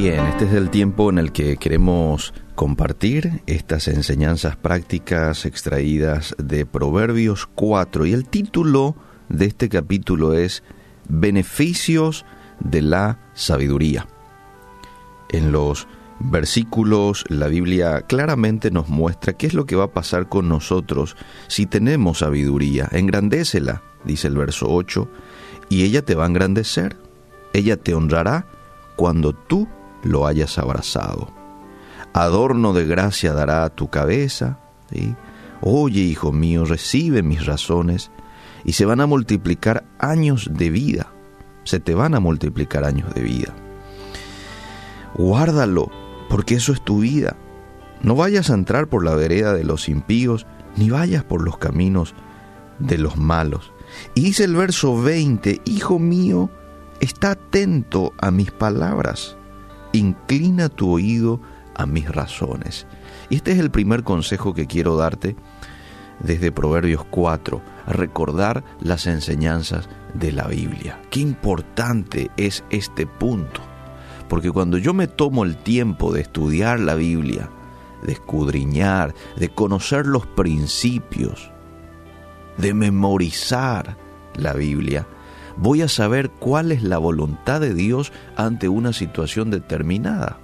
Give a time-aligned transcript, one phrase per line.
[0.00, 6.66] Bien, este es el tiempo en el que queremos compartir estas enseñanzas prácticas extraídas de
[6.66, 8.94] Proverbios 4 y el título
[9.28, 10.62] de este capítulo es
[11.08, 12.24] Beneficios
[12.60, 14.06] de la sabiduría.
[15.30, 15.88] En los
[16.20, 21.16] versículos la Biblia claramente nos muestra qué es lo que va a pasar con nosotros
[21.48, 22.88] si tenemos sabiduría.
[22.92, 25.10] Engrandécela, dice el verso 8,
[25.68, 26.96] y ella te va a engrandecer.
[27.52, 28.46] Ella te honrará
[28.94, 29.66] cuando tú
[30.02, 31.32] lo hayas abrazado.
[32.12, 34.58] Adorno de gracia dará a tu cabeza.
[35.60, 38.10] Oye, hijo mío, recibe mis razones
[38.64, 41.12] y se van a multiplicar años de vida.
[41.64, 43.54] Se te van a multiplicar años de vida.
[45.14, 45.90] Guárdalo,
[46.28, 47.36] porque eso es tu vida.
[48.02, 50.46] No vayas a entrar por la vereda de los impíos,
[50.76, 52.14] ni vayas por los caminos
[52.78, 53.72] de los malos.
[54.14, 56.50] Y dice el verso 20, Hijo mío,
[57.00, 59.37] está atento a mis palabras
[59.98, 61.40] inclina tu oído
[61.74, 62.86] a mis razones.
[63.30, 65.36] Y este es el primer consejo que quiero darte
[66.20, 71.00] desde Proverbios 4, recordar las enseñanzas de la Biblia.
[71.10, 73.60] Qué importante es este punto,
[74.28, 77.50] porque cuando yo me tomo el tiempo de estudiar la Biblia,
[78.02, 81.50] de escudriñar, de conocer los principios,
[82.56, 83.96] de memorizar
[84.34, 85.06] la Biblia,
[85.58, 90.38] voy a saber cuál es la voluntad de Dios ante una situación determinada.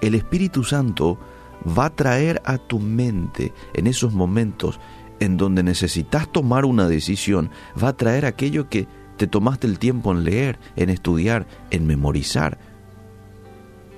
[0.00, 1.18] El Espíritu Santo
[1.66, 4.80] va a traer a tu mente en esos momentos
[5.20, 7.50] en donde necesitas tomar una decisión,
[7.82, 8.88] va a traer aquello que
[9.18, 12.58] te tomaste el tiempo en leer, en estudiar, en memorizar.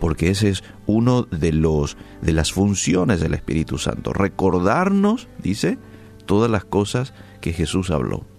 [0.01, 5.79] Porque ese es uno de los de las funciones del Espíritu Santo, recordarnos, dice,
[6.27, 8.32] todas las cosas que Jesús habló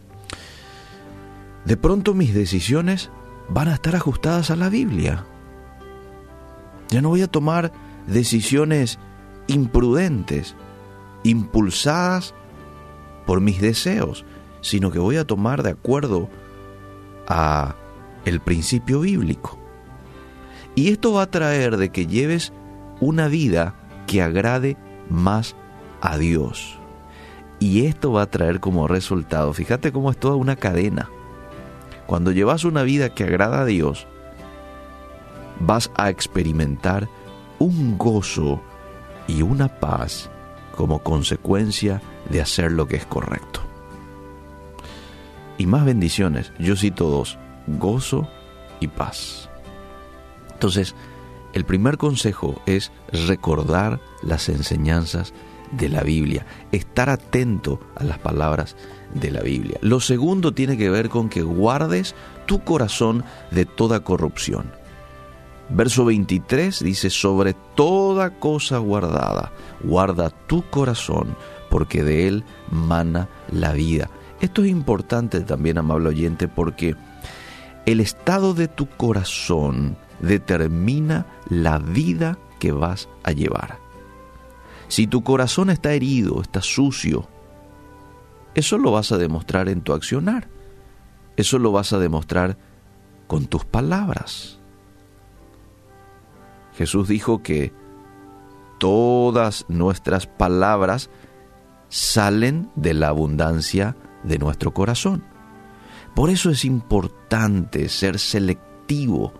[1.65, 3.09] de pronto mis decisiones
[3.49, 5.25] van a estar ajustadas a la Biblia.
[6.89, 7.71] Ya no voy a tomar
[8.07, 8.99] decisiones
[9.47, 10.55] imprudentes,
[11.23, 12.33] impulsadas
[13.25, 14.25] por mis deseos,
[14.61, 16.29] sino que voy a tomar de acuerdo
[17.27, 17.75] a
[18.25, 19.57] el principio bíblico.
[20.75, 22.51] Y esto va a traer de que lleves
[22.99, 23.75] una vida
[24.07, 24.77] que agrade
[25.09, 25.55] más
[26.01, 26.77] a Dios.
[27.59, 31.09] Y esto va a traer como resultado, fíjate cómo es toda una cadena.
[32.05, 34.07] Cuando llevas una vida que agrada a Dios,
[35.59, 37.07] vas a experimentar
[37.59, 38.61] un gozo
[39.27, 40.29] y una paz
[40.75, 43.61] como consecuencia de hacer lo que es correcto.
[45.57, 47.37] Y más bendiciones, yo cito dos,
[47.67, 48.27] gozo
[48.79, 49.49] y paz.
[50.51, 50.95] Entonces,
[51.53, 55.33] el primer consejo es recordar las enseñanzas
[55.77, 58.75] de la Biblia, estar atento a las palabras
[59.13, 59.77] de la Biblia.
[59.81, 64.71] Lo segundo tiene que ver con que guardes tu corazón de toda corrupción.
[65.69, 69.51] Verso 23 dice, sobre toda cosa guardada,
[69.81, 71.35] guarda tu corazón,
[71.69, 74.09] porque de él mana la vida.
[74.41, 76.95] Esto es importante también, amable oyente, porque
[77.85, 83.82] el estado de tu corazón determina la vida que vas a llevar.
[84.93, 87.27] Si tu corazón está herido, está sucio,
[88.53, 90.47] eso lo vas a demostrar en tu accionar.
[91.35, 92.59] Eso lo vas a demostrar
[93.25, 94.59] con tus palabras.
[96.77, 97.73] Jesús dijo que
[98.79, 101.09] todas nuestras palabras
[101.89, 105.23] salen de la abundancia de nuestro corazón.
[106.13, 109.33] Por eso es importante ser selectivo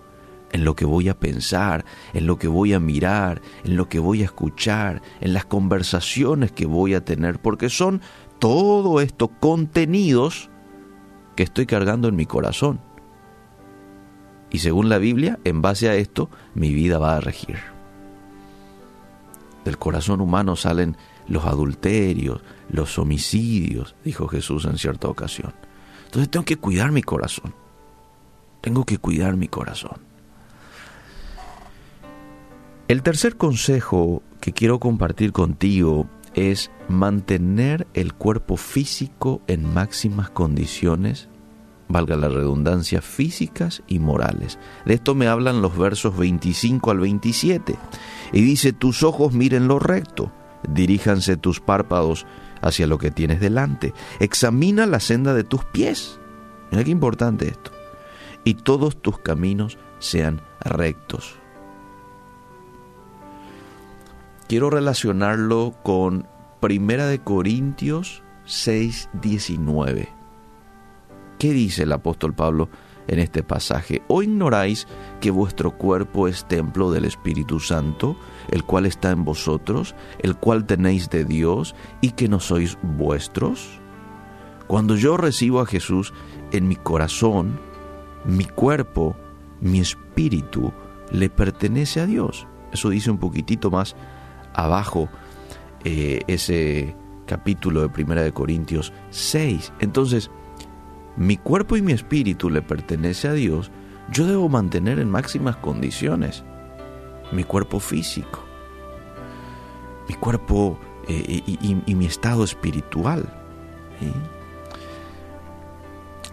[0.53, 1.83] en lo que voy a pensar,
[2.13, 6.51] en lo que voy a mirar, en lo que voy a escuchar, en las conversaciones
[6.51, 8.01] que voy a tener, porque son
[8.39, 10.49] todo esto contenidos
[11.35, 12.79] que estoy cargando en mi corazón.
[14.51, 17.57] Y según la Biblia, en base a esto, mi vida va a regir.
[19.65, 20.97] Del corazón humano salen
[21.27, 25.53] los adulterios, los homicidios, dijo Jesús en cierta ocasión.
[26.05, 27.55] Entonces tengo que cuidar mi corazón.
[28.61, 30.12] Tengo que cuidar mi corazón.
[32.93, 41.27] El tercer consejo que quiero compartir contigo es mantener el cuerpo físico en máximas condiciones,
[41.87, 44.59] valga la redundancia, físicas y morales.
[44.85, 47.75] De esto me hablan los versos 25 al 27.
[48.31, 50.31] Y dice, tus ojos miren lo recto,
[50.69, 52.27] diríjanse tus párpados
[52.61, 56.19] hacia lo que tienes delante, examina la senda de tus pies.
[56.69, 57.71] Mira qué importante esto.
[58.43, 61.39] Y todos tus caminos sean rectos.
[64.47, 66.27] Quiero relacionarlo con
[66.59, 70.09] Primera de Corintios 6, 19.
[71.39, 72.69] ¿Qué dice el apóstol Pablo
[73.07, 74.87] en este pasaje, ¿o ignoráis
[75.19, 78.15] que vuestro cuerpo es templo del Espíritu Santo,
[78.49, 83.79] el cual está en vosotros, el cual tenéis de Dios, y que no sois vuestros?
[84.67, 86.13] Cuando yo recibo a Jesús
[86.51, 87.59] en mi corazón,
[88.25, 89.17] mi cuerpo,
[89.59, 90.71] mi espíritu,
[91.11, 92.47] le pertenece a Dios.
[92.71, 93.95] Eso dice un poquitito más
[94.53, 95.09] abajo
[95.83, 96.95] eh, ese
[97.25, 99.73] capítulo de Primera de Corintios 6.
[99.79, 100.29] Entonces,
[101.17, 103.71] mi cuerpo y mi espíritu le pertenece a Dios,
[104.11, 106.43] yo debo mantener en máximas condiciones
[107.31, 108.43] mi cuerpo físico,
[110.07, 113.25] mi cuerpo eh, y, mi estado espiritual.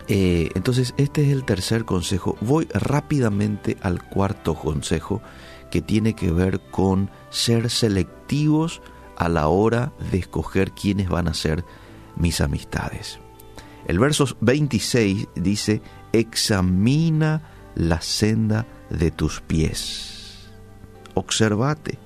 [0.08, 2.36] Eh, entonces, este es el tercer consejo.
[2.40, 5.22] Voy rápidamente al cuarto consejo
[5.70, 8.82] que tiene que ver con ser selectivos
[9.16, 11.64] a la hora de escoger quiénes van a ser
[12.16, 13.18] mis amistades.
[13.86, 15.82] El verso 26 dice,
[16.12, 17.42] examina
[17.74, 20.48] la senda de tus pies.
[21.14, 21.98] Observate,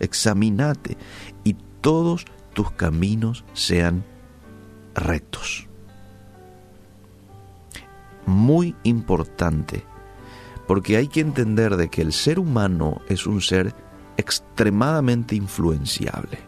[0.00, 0.96] examinate
[1.44, 4.04] y todos tus caminos sean
[4.94, 5.68] rectos.
[8.26, 9.84] Muy importante,
[10.72, 13.74] porque hay que entender de que el ser humano es un ser
[14.16, 16.38] extremadamente influenciable.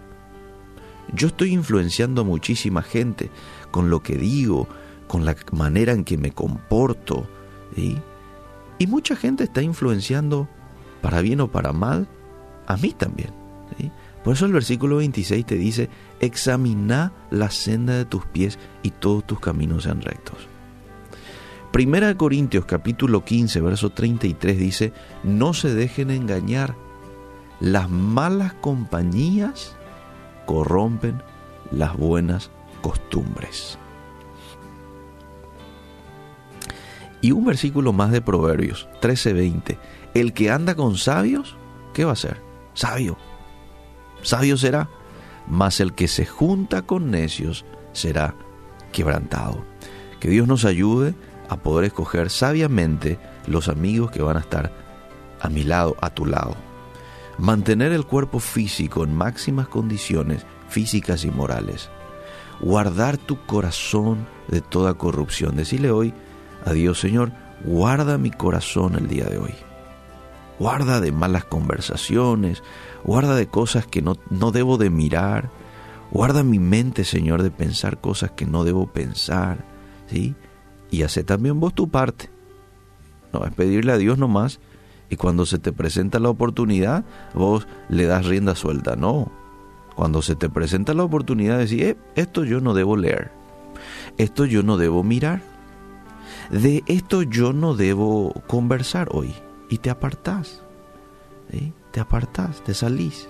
[1.13, 3.31] Yo estoy influenciando a muchísima gente
[3.71, 4.67] con lo que digo,
[5.09, 7.29] con la manera en que me comporto.
[7.77, 10.49] Y mucha gente está influenciando,
[11.03, 12.09] para bien o para mal,
[12.67, 13.29] a mí también.
[14.25, 19.27] Por eso el versículo 26 te dice, examina la senda de tus pies y todos
[19.27, 20.54] tus caminos sean rectos.
[21.75, 24.93] Primera de Corintios capítulo 15, verso 33 dice,
[25.25, 26.77] no se dejen engañar,
[27.59, 29.75] las malas compañías
[30.47, 31.21] corrompen
[31.73, 33.77] las buenas costumbres.
[37.21, 39.77] Y un versículo más de Proverbios 13:20.
[40.15, 41.57] El que anda con sabios,
[41.93, 42.41] ¿qué va a ser?
[42.75, 43.17] Sabio.
[44.23, 44.91] Sabio será,
[45.49, 48.37] mas el que se junta con necios será
[48.93, 49.65] quebrantado.
[50.21, 51.17] Que Dios nos ayude
[51.49, 54.73] a poder escoger sabiamente los amigos que van a estar
[55.41, 56.57] a mi lado, a tu lado.
[57.39, 61.91] Mantener el cuerpo físico en máximas condiciones físicas y morales
[62.61, 65.57] guardar tu corazón de toda corrupción.
[65.57, 66.15] Decirle hoy
[66.65, 67.33] a Dios, Señor,
[67.65, 69.55] guarda mi corazón el día de hoy.
[70.59, 72.63] Guarda de malas conversaciones,
[73.03, 75.51] guarda de cosas que no, no debo de mirar,
[76.13, 79.65] guarda mi mente, Señor, de pensar cosas que no debo pensar,
[80.07, 80.37] ¿sí?
[80.91, 82.31] Y hace también vos tu parte.
[83.33, 84.61] No es pedirle a Dios nomás
[85.11, 87.05] y cuando se te presenta la oportunidad,
[87.35, 88.97] vos le das rienda suelta.
[88.97, 89.31] No,
[89.95, 93.31] cuando se te presenta la oportunidad de decir, eh, esto yo no debo leer,
[94.19, 95.43] esto yo no debo mirar,
[96.51, 99.35] de esto yo no debo conversar hoy.
[99.71, 100.63] Y te apartás,
[101.91, 103.29] te apartás, te salís.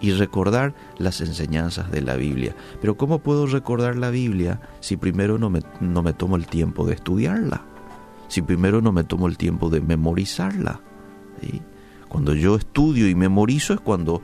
[0.00, 2.54] Y recordar las enseñanzas de la Biblia.
[2.80, 6.86] Pero ¿cómo puedo recordar la Biblia si primero no me, no me tomo el tiempo
[6.86, 7.62] de estudiarla?
[8.28, 10.80] Si primero no me tomo el tiempo de memorizarla.
[12.08, 14.22] Cuando yo estudio y memorizo es cuando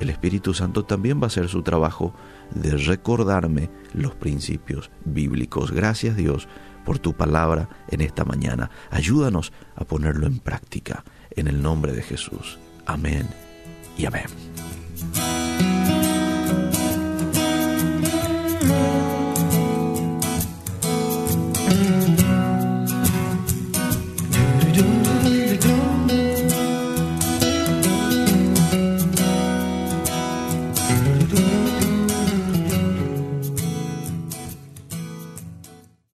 [0.00, 2.12] el Espíritu Santo también va a hacer su trabajo
[2.54, 5.70] de recordarme los principios bíblicos.
[5.70, 6.48] Gracias Dios
[6.84, 8.70] por tu palabra en esta mañana.
[8.90, 12.58] Ayúdanos a ponerlo en práctica en el nombre de Jesús.
[12.86, 13.28] Amén
[13.96, 14.26] y amén.
[15.02, 15.16] Thank
[21.96, 22.01] you.